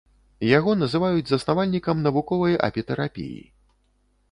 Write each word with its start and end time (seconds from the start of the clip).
Яго 0.57 0.71
называюць 0.83 1.27
заснавальнікам 1.33 2.03
навуковай 2.07 2.59
апітэрапіі. 2.71 3.39